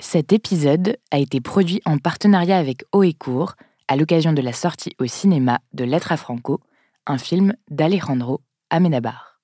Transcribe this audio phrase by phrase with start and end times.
[0.00, 2.84] Cet épisode a été produit en partenariat avec
[3.18, 3.54] Court
[3.88, 6.60] à l'occasion de la sortie au cinéma de Lettres à Franco,
[7.06, 8.40] un film d'Alejandro
[8.70, 9.40] Amenabar.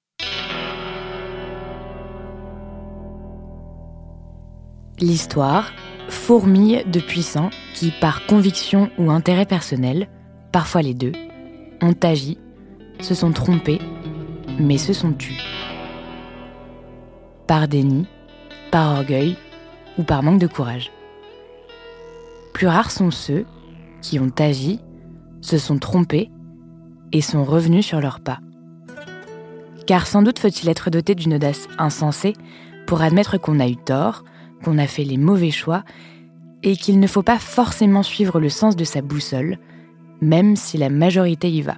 [5.00, 5.72] L'histoire
[6.08, 10.08] fourmille de puissants qui, par conviction ou intérêt personnel,
[10.52, 11.12] parfois les deux,
[11.82, 12.38] ont agi,
[13.00, 13.80] se sont trompés,
[14.60, 15.42] mais se sont tus.
[17.48, 18.06] Par déni,
[18.70, 19.36] par orgueil
[19.98, 20.90] ou par manque de courage.
[22.52, 23.46] Plus rares sont ceux
[24.00, 24.80] qui ont agi,
[25.40, 26.30] se sont trompés
[27.12, 28.40] et sont revenus sur leurs pas.
[29.86, 32.34] Car sans doute faut-il être doté d'une audace insensée
[32.86, 34.24] pour admettre qu'on a eu tort,
[34.62, 35.84] qu'on a fait les mauvais choix
[36.62, 39.58] et qu'il ne faut pas forcément suivre le sens de sa boussole,
[40.20, 41.76] même si la majorité y va.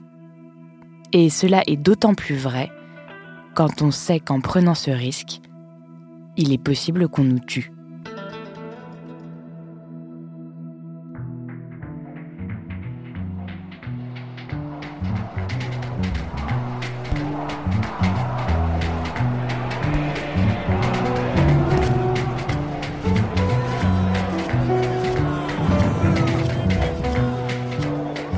[1.12, 2.70] Et cela est d'autant plus vrai
[3.54, 5.40] quand on sait qu'en prenant ce risque,
[6.36, 7.72] il est possible qu'on nous tue.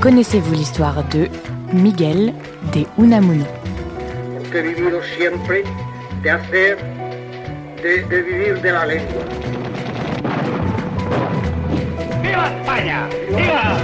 [0.09, 1.29] Connaissez-vous l'histoire de
[1.71, 2.33] Miguel
[2.73, 3.45] de Unamuno?
[4.51, 5.65] Que siempre
[6.23, 6.79] de hacer,
[7.83, 9.23] de, de vivir de la lengua.
[12.23, 13.07] ¡Viva España!
[13.37, 13.77] ¡Viva!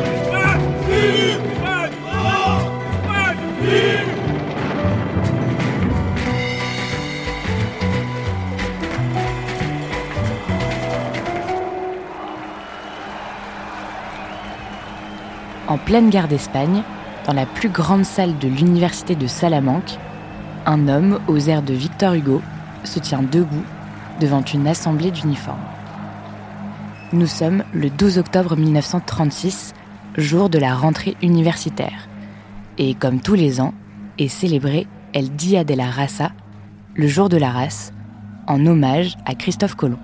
[15.67, 16.83] En pleine guerre d'Espagne,
[17.27, 19.98] dans la plus grande salle de l'université de Salamanque,
[20.67, 22.42] un homme aux airs de Victor Hugo
[22.85, 23.64] se tient debout
[24.20, 25.64] devant une assemblée d'uniformes.
[27.14, 29.73] Nous sommes le 12 octobre 1936,
[30.19, 32.08] jour de la rentrée universitaire.
[32.77, 33.73] Et comme tous les ans,
[34.19, 36.33] est célébré El Dia de la Raza,
[36.95, 37.92] le jour de la race,
[38.47, 39.98] en hommage à Christophe Colomb.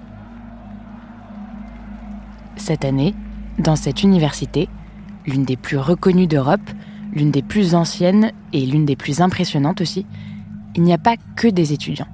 [2.56, 3.14] Cette année,
[3.58, 4.68] dans cette université,
[5.26, 6.70] l'une des plus reconnues d'Europe,
[7.12, 10.06] l'une des plus anciennes et l'une des plus impressionnantes aussi,
[10.76, 12.08] il n'y a pas que des étudiants.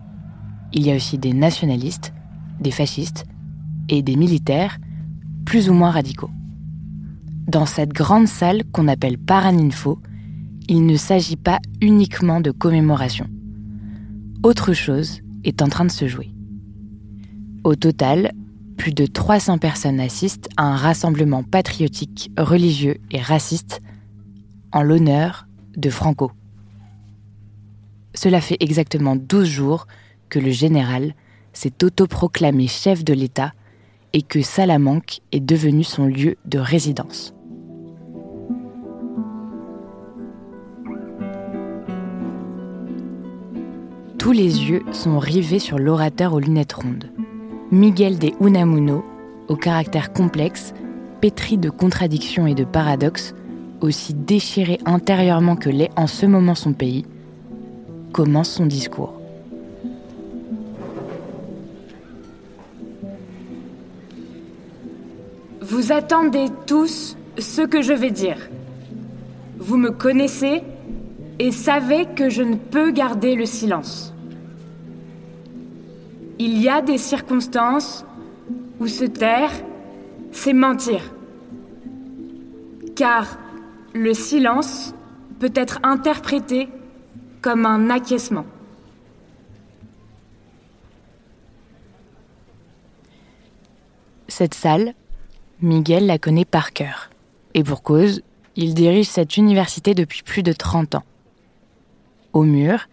[0.73, 2.13] Il y a aussi des nationalistes,
[2.61, 3.27] des fascistes
[3.89, 4.79] et des militaires
[5.45, 6.31] plus ou moins radicaux.
[7.47, 10.01] Dans cette grande salle qu'on appelle Paraninfo,
[10.69, 13.29] il ne s'agit pas uniquement de commémoration.
[14.43, 16.31] Autre chose est en train de se jouer.
[17.63, 18.33] Au total,
[18.77, 23.81] plus de 300 personnes assistent à un rassemblement patriotique, religieux et raciste
[24.73, 26.33] en l'honneur de Franco.
[28.15, 29.87] Cela fait exactement 12 jours
[30.29, 31.15] que le général
[31.53, 33.53] s'est autoproclamé chef de l'État
[34.13, 37.35] et que Salamanque est devenu son lieu de résidence.
[44.19, 47.13] Tous les yeux sont rivés sur l'orateur aux lunettes rondes.
[47.73, 49.05] Miguel de Unamuno,
[49.49, 50.73] au caractère complexe,
[51.21, 53.35] pétri de contradictions et de paradoxes,
[53.81, 57.05] aussi déchiré intérieurement que l'est en ce moment son pays,
[58.13, 59.21] commence son discours.
[65.61, 68.49] Vous attendez tous ce que je vais dire.
[69.59, 70.63] Vous me connaissez
[71.41, 74.15] et savez que je ne peux garder le silence.
[76.39, 78.05] Il y a des circonstances
[78.79, 79.51] où se taire,
[80.33, 81.01] c'est mentir.
[82.95, 83.39] Car
[83.95, 84.95] le silence
[85.39, 86.69] peut être interprété
[87.41, 88.45] comme un acquiescement.
[94.29, 94.95] Cette salle,
[95.63, 97.11] Miguel la connaît par cœur.
[97.55, 98.23] Et pour cause,
[98.57, 101.05] il dirige cette université depuis plus de 30 ans.
[102.35, 102.89] Au mur,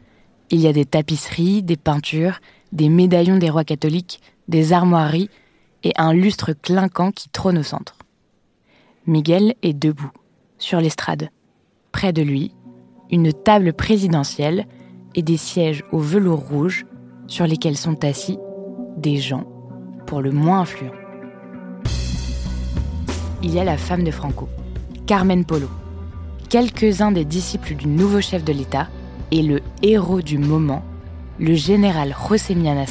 [0.51, 2.39] il y a des tapisseries, des peintures,
[2.73, 5.29] des médaillons des rois catholiques, des armoiries
[5.83, 7.97] et un lustre clinquant qui trône au centre.
[9.05, 10.11] Miguel est debout,
[10.57, 11.29] sur l'estrade.
[11.91, 12.51] Près de lui,
[13.11, 14.65] une table présidentielle
[15.13, 16.85] et des sièges au velours rouge
[17.27, 18.39] sur lesquels sont assis
[18.97, 19.45] des gens
[20.07, 20.91] pour le moins influents.
[23.43, 24.49] Il y a la femme de Franco,
[25.05, 25.67] Carmen Polo,
[26.49, 28.87] quelques-uns des disciples du nouveau chef de l'État
[29.31, 30.83] et le héros du moment,
[31.39, 32.85] le général José Mian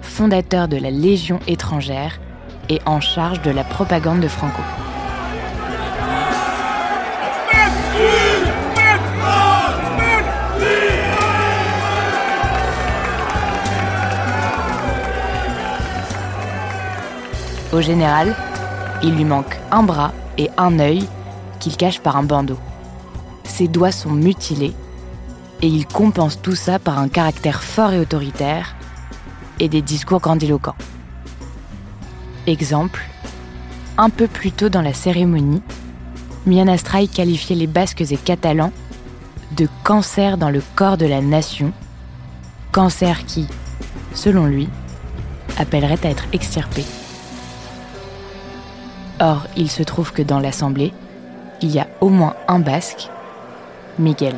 [0.00, 2.20] fondateur de la Légion étrangère
[2.68, 4.62] et en charge de la propagande de Franco.
[17.72, 18.36] Au général,
[19.02, 21.08] il lui manque un bras et un œil
[21.58, 22.58] qu'il cache par un bandeau.
[23.44, 24.74] Ses doigts sont mutilés
[25.62, 28.74] et il compense tout ça par un caractère fort et autoritaire
[29.60, 30.76] et des discours grandiloquents.
[32.48, 33.00] Exemple,
[33.96, 35.62] un peu plus tôt dans la cérémonie,
[36.46, 38.72] Mian Astray qualifiait les Basques et Catalans
[39.56, 41.72] de cancer dans le corps de la nation,
[42.72, 43.46] cancer qui,
[44.14, 44.68] selon lui,
[45.58, 46.84] appellerait à être extirpé.
[49.20, 50.92] Or, il se trouve que dans l'Assemblée,
[51.60, 53.08] il y a au moins un Basque,
[54.00, 54.34] Miguel.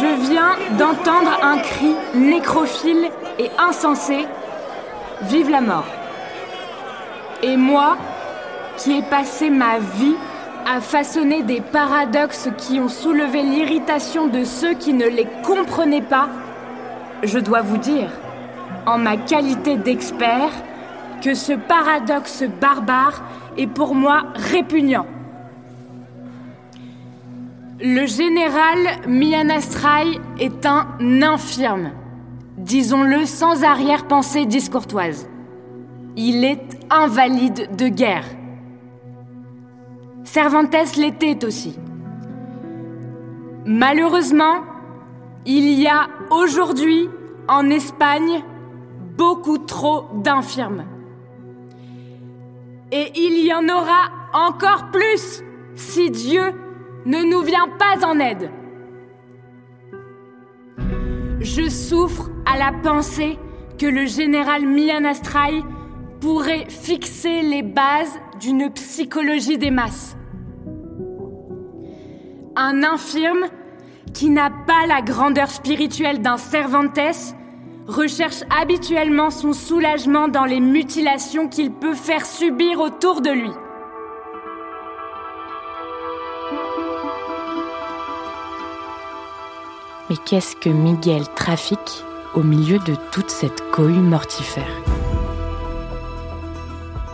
[0.00, 4.26] Je viens d'entendre un cri nécrophile et insensé
[5.22, 5.86] Vive la mort
[7.42, 7.96] Et moi,
[8.76, 10.16] qui ai passé ma vie
[10.66, 16.28] à façonner des paradoxes qui ont soulevé l'irritation de ceux qui ne les comprenaient pas,
[17.22, 18.10] je dois vous dire,
[18.86, 20.50] en ma qualité d'expert,
[21.22, 23.22] que ce paradoxe barbare
[23.56, 25.06] est pour moi répugnant.
[27.80, 28.78] Le général
[29.08, 30.86] Mianastrai est un
[31.22, 31.90] infirme,
[32.56, 35.28] disons-le sans arrière-pensée discourtoise.
[36.16, 38.26] Il est invalide de guerre.
[40.22, 41.76] Cervantes l'était aussi.
[43.66, 44.62] Malheureusement,
[45.44, 47.08] il y a aujourd'hui
[47.48, 48.44] en Espagne
[49.18, 50.84] beaucoup trop d'infirmes.
[52.92, 55.42] Et il y en aura encore plus
[55.74, 56.52] si Dieu
[57.06, 58.50] ne nous vient pas en aide.
[61.40, 63.38] Je souffre à la pensée
[63.78, 65.62] que le général Mian Astray
[66.20, 70.16] pourrait fixer les bases d'une psychologie des masses.
[72.56, 73.46] Un infirme
[74.14, 76.98] qui n'a pas la grandeur spirituelle d'un Cervantes,
[77.86, 83.50] recherche habituellement son soulagement dans les mutilations qu'il peut faire subir autour de lui.
[90.14, 92.04] Mais qu'est-ce que Miguel trafique
[92.36, 94.70] au milieu de toute cette cohue mortifère?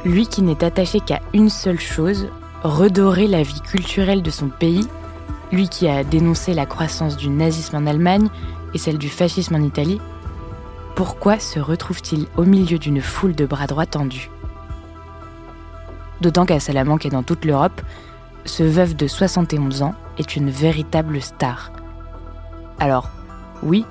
[0.05, 2.29] Lui qui n'est attaché qu'à une seule chose,
[2.63, 4.87] redorer la vie culturelle de son pays
[5.51, 8.29] lui qui a dénoncé la croissance du nazisme en Allemagne
[8.75, 10.01] et celle du fascisme en Italie,
[10.95, 14.31] pourquoi se retrouve-t-il au milieu d'une foule de bras droits tendus?
[16.21, 17.81] D'autant qu'à Salamanque et dans toute l'Europe,
[18.45, 21.73] ce veuf de 71 ans est une véritable star.
[22.81, 23.09] Alors,
[23.63, 23.85] oui,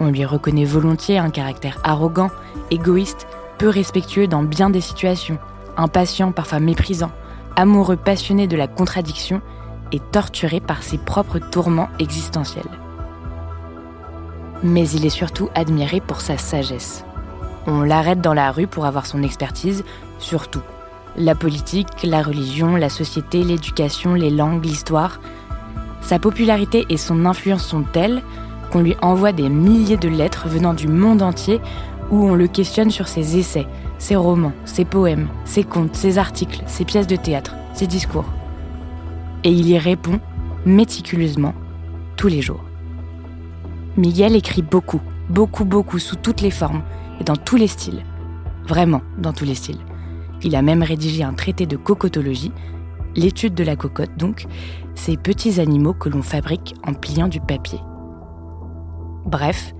[0.00, 2.30] on lui reconnaît volontiers un caractère arrogant,
[2.70, 3.26] égoïste,
[3.58, 5.38] peu respectueux dans bien des situations,
[5.76, 7.12] impatient, parfois méprisant,
[7.56, 9.42] amoureux passionné de la contradiction
[9.92, 12.64] et torturé par ses propres tourments existentiels.
[14.62, 17.04] Mais il est surtout admiré pour sa sagesse.
[17.66, 19.84] On l'arrête dans la rue pour avoir son expertise
[20.18, 20.62] sur tout.
[21.16, 25.20] La politique, la religion, la société, l'éducation, les langues, l'histoire.
[26.02, 28.22] Sa popularité et son influence sont telles
[28.70, 31.60] qu'on lui envoie des milliers de lettres venant du monde entier
[32.10, 33.66] où on le questionne sur ses essais,
[33.98, 38.26] ses romans, ses poèmes, ses contes, ses articles, ses pièces de théâtre, ses discours
[39.44, 40.20] et il y répond
[40.66, 41.54] méticuleusement
[42.16, 42.64] tous les jours.
[43.96, 46.82] Miguel écrit beaucoup, beaucoup, beaucoup, sous toutes les formes
[47.20, 48.04] et dans tous les styles.
[48.66, 49.80] Vraiment, dans tous les styles.
[50.42, 52.52] Il a même rédigé un traité de cocotologie,
[53.16, 54.46] l'étude de la cocotte donc,
[54.94, 57.80] ces petits animaux que l'on fabrique en pliant du papier.
[59.24, 59.72] Bref,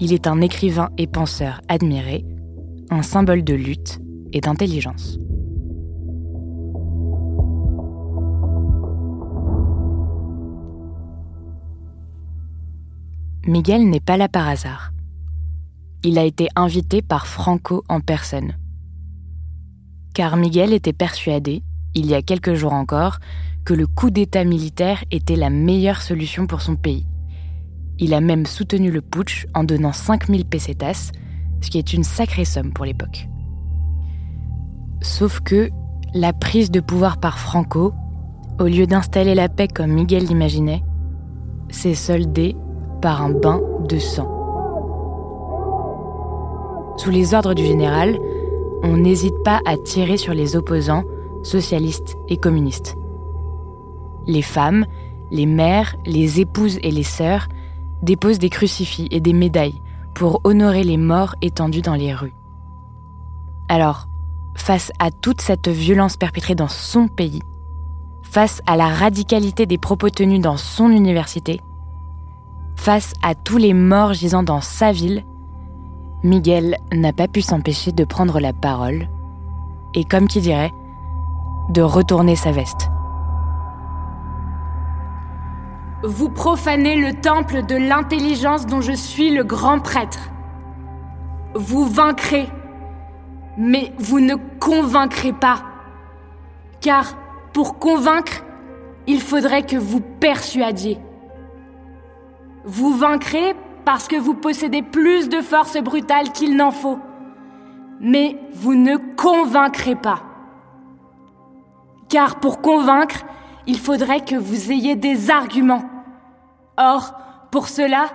[0.00, 2.24] il est un écrivain et penseur admiré,
[2.90, 3.98] un symbole de lutte
[4.32, 5.18] et d'intelligence.
[13.46, 14.92] Miguel n'est pas là par hasard.
[16.04, 18.52] Il a été invité par Franco en personne.
[20.14, 21.62] Car Miguel était persuadé,
[21.94, 23.18] il y a quelques jours encore,
[23.64, 27.06] que le coup d'État militaire était la meilleure solution pour son pays.
[27.98, 31.10] Il a même soutenu le putsch en donnant 5000 pesetas,
[31.60, 33.28] ce qui est une sacrée somme pour l'époque.
[35.00, 35.70] Sauf que
[36.14, 37.92] la prise de pouvoir par Franco
[38.58, 40.82] au lieu d'installer la paix comme Miguel l'imaginait,
[41.70, 42.56] s'est soldé
[43.00, 44.34] par un bain de sang.
[46.96, 48.18] Sous les ordres du général,
[48.82, 51.04] on n'hésite pas à tirer sur les opposants,
[51.42, 52.96] socialistes et communistes.
[54.26, 54.86] Les femmes,
[55.30, 57.48] les mères, les épouses et les sœurs
[58.02, 59.80] déposent des crucifix et des médailles
[60.14, 62.34] pour honorer les morts étendus dans les rues.
[63.68, 64.08] Alors,
[64.54, 67.42] face à toute cette violence perpétrée dans son pays,
[68.22, 71.60] face à la radicalité des propos tenus dans son université,
[72.76, 75.24] face à tous les morts gisant dans sa ville,
[76.22, 79.08] Miguel n'a pas pu s'empêcher de prendre la parole
[79.94, 80.72] et, comme qui dirait,
[81.68, 82.90] de retourner sa veste.
[86.02, 90.30] Vous profanez le temple de l'intelligence dont je suis le grand prêtre.
[91.54, 92.48] Vous vaincrez,
[93.56, 95.62] mais vous ne convaincrez pas.
[96.80, 97.16] Car
[97.52, 98.44] pour convaincre,
[99.08, 100.98] il faudrait que vous persuadiez.
[102.64, 106.98] Vous vaincrez parce que vous possédez plus de force brutale qu'il n'en faut.
[108.00, 110.27] Mais vous ne convaincrez pas.
[112.08, 113.24] Car pour convaincre,
[113.66, 115.84] il faudrait que vous ayez des arguments.
[116.78, 117.12] Or,
[117.50, 118.06] pour cela,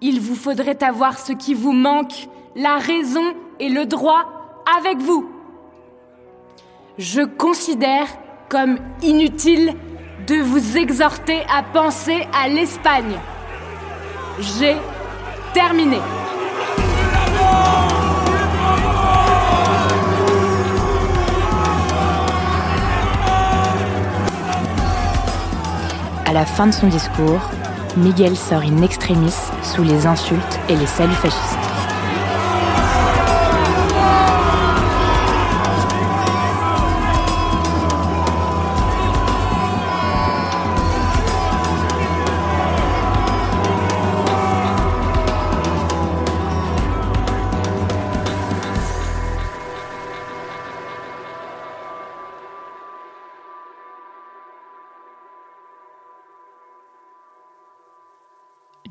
[0.00, 4.24] il vous faudrait avoir ce qui vous manque, la raison et le droit
[4.78, 5.30] avec vous.
[6.98, 8.06] Je considère
[8.48, 9.74] comme inutile
[10.26, 13.18] de vous exhorter à penser à l'Espagne.
[14.40, 14.76] J'ai
[15.54, 15.98] terminé.
[26.32, 27.50] À la fin de son discours,
[27.98, 31.61] Miguel sort in extremis sous les insultes et les saluts fascistes.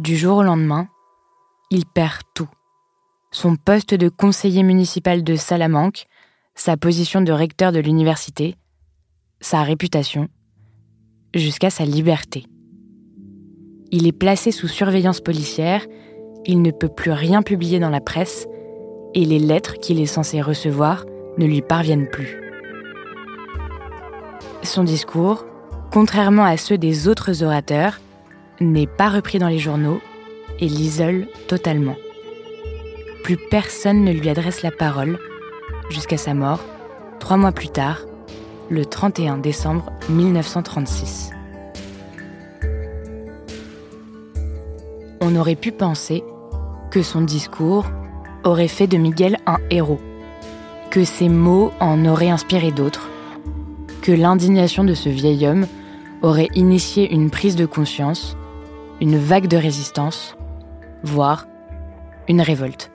[0.02, 0.88] Du jour au lendemain,
[1.70, 2.50] il perd tout.
[3.30, 6.08] Son poste de conseiller municipal de Salamanque,
[6.56, 8.56] sa position de recteur de l'université,
[9.42, 10.28] sa réputation,
[11.36, 12.48] jusqu'à sa liberté.
[13.92, 15.86] Il est placé sous surveillance policière,
[16.46, 18.48] il ne peut plus rien publier dans la presse,
[19.14, 21.06] et les lettres qu'il est censé recevoir
[21.38, 22.42] ne lui parviennent plus.
[24.64, 25.46] Son discours,
[25.92, 28.00] contrairement à ceux des autres orateurs,
[28.62, 30.00] n'est pas repris dans les journaux
[30.60, 31.96] et l'isole totalement.
[33.24, 35.20] Plus personne ne lui adresse la parole
[35.90, 36.64] jusqu'à sa mort,
[37.20, 38.06] trois mois plus tard,
[38.70, 41.32] le 31 décembre 1936.
[45.20, 46.24] On aurait pu penser
[46.92, 47.86] que son discours
[48.44, 50.00] aurait fait de Miguel un héros,
[50.90, 53.10] que ses mots en auraient inspiré d'autres,
[54.02, 55.68] que l'indignation de ce vieil homme
[56.22, 58.36] aurait initié une prise de conscience
[59.02, 60.38] une vague de résistance,
[61.04, 61.48] voire
[62.28, 62.92] une révolte.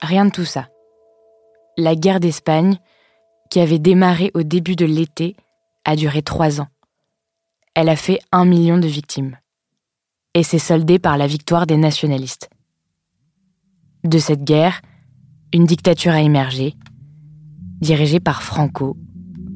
[0.00, 0.68] Rien de tout ça.
[1.76, 2.78] La guerre d'Espagne,
[3.50, 5.34] qui avait démarré au début de l'été,
[5.84, 6.68] a duré trois ans.
[7.74, 9.36] Elle a fait un million de victimes.
[10.34, 12.48] Et s'est soldée par la victoire des nationalistes.
[14.04, 14.82] De cette guerre,
[15.52, 16.74] une dictature a émergé,
[17.80, 18.96] dirigée par Franco,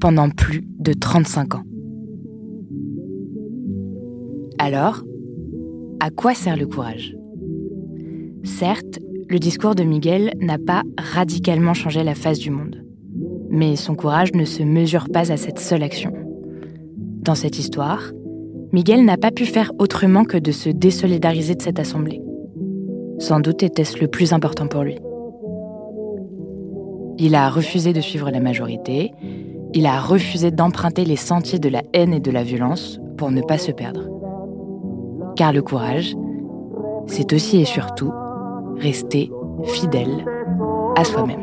[0.00, 1.64] pendant plus de 35 ans.
[4.58, 5.04] Alors,
[6.00, 7.16] à quoi sert le courage?
[8.44, 12.84] Certes, le discours de Miguel n'a pas radicalement changé la face du monde.
[13.50, 16.12] Mais son courage ne se mesure pas à cette seule action.
[17.22, 18.12] Dans cette histoire,
[18.72, 22.20] Miguel n'a pas pu faire autrement que de se désolidariser de cette assemblée.
[23.18, 24.98] Sans doute était-ce le plus important pour lui.
[27.18, 29.10] Il a refusé de suivre la majorité,
[29.74, 33.42] il a refusé d'emprunter les sentiers de la haine et de la violence pour ne
[33.42, 34.08] pas se perdre.
[35.36, 36.14] Car le courage,
[37.06, 38.12] c'est aussi et surtout
[38.76, 39.30] rester
[39.64, 40.24] fidèle
[40.96, 41.40] à soi-même.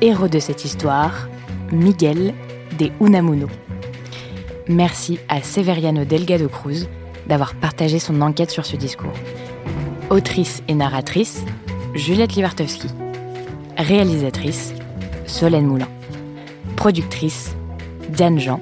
[0.00, 1.28] Héros de cette histoire,
[1.72, 2.32] Miguel
[2.78, 3.48] des Unamuno.
[4.68, 6.86] Merci à Severiano Delgado Cruz
[7.26, 9.12] d'avoir partagé son enquête sur ce discours.
[10.10, 11.44] Autrice et narratrice,
[11.94, 12.86] Juliette Livartowski.
[13.76, 14.72] Réalisatrice,
[15.26, 15.88] Solène Moulin.
[16.76, 17.56] Productrice,
[18.08, 18.60] Diane Jean.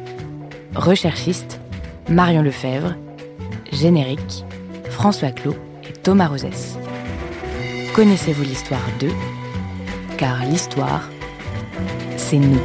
[0.74, 1.60] Recherchiste,
[2.08, 2.94] Marion Lefebvre.
[3.72, 4.46] Générique,
[4.88, 6.78] François Clot et Thomas Rosès.
[7.94, 9.12] Connaissez-vous l'histoire d'eux?
[10.16, 11.10] Car l'histoire,
[12.28, 12.58] c'est nous.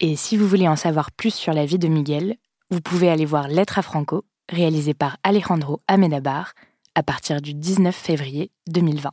[0.00, 2.34] Et si vous voulez en savoir plus sur la vie de Miguel,
[2.70, 6.54] vous pouvez aller voir Lettre à Franco, réalisé par Alejandro Amenabar,
[6.96, 9.12] à partir du 19 février 2020.